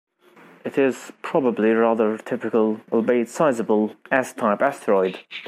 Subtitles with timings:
[0.65, 5.19] It is probably a rather typical, albeit sizable, S-type asteroid.